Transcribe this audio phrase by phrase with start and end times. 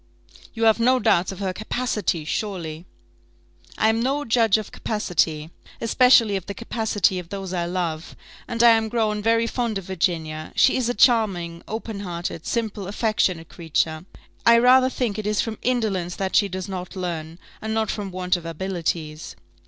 [0.55, 2.87] "You have no doubts of her capacity, surely?"
[3.77, 8.15] "I am no judge of capacity, especially of the capacity of those I love;
[8.47, 12.87] and I am grown very fond of Virginia; she is a charming, open hearted, simple,
[12.87, 14.05] affectionate creature.
[14.43, 18.09] I rather think it is from indolence that she does not learn, and not from
[18.09, 19.35] want of abilities."